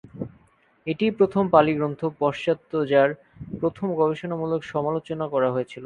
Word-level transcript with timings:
এটিই 0.87 1.11
প্রথম 1.19 1.43
পালি 1.53 1.71
গ্রন্থ 1.75 2.01
পাশ্চাত্যে 2.19 2.77
যার 2.91 3.09
প্রথম 3.61 3.87
গবেষণামূলক 3.99 4.61
সমালোচনা 4.71 5.25
করা 5.33 5.49
হয়েছিল। 5.51 5.79